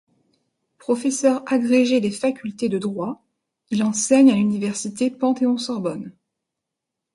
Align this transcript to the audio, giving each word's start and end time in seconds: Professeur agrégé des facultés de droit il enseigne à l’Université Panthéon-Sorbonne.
Professeur 0.79 1.43
agrégé 1.45 2.01
des 2.01 2.09
facultés 2.09 2.69
de 2.69 2.79
droit 2.79 3.23
il 3.69 3.83
enseigne 3.83 4.31
à 4.31 4.35
l’Université 4.35 5.11
Panthéon-Sorbonne. 5.11 6.11